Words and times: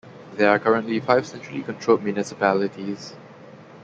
There 0.33 0.49
are 0.49 0.57
currently 0.57 0.99
five 0.99 1.27
centrally 1.27 1.61
controlled 1.61 2.01
municipalities. 2.03 3.13